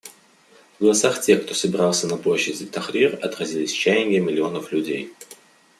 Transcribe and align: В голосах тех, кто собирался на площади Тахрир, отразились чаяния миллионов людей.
В 0.79 0.81
голосах 0.81 1.21
тех, 1.21 1.45
кто 1.45 1.53
собирался 1.53 2.07
на 2.07 2.17
площади 2.17 2.65
Тахрир, 2.65 3.19
отразились 3.21 3.71
чаяния 3.71 4.19
миллионов 4.19 4.71
людей. 4.71 5.13